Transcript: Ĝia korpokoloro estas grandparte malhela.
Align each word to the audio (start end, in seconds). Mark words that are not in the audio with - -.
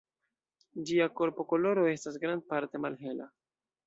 Ĝia 0.89 1.07
korpokoloro 1.19 1.83
estas 1.91 2.17
grandparte 2.23 2.81
malhela. 2.87 3.29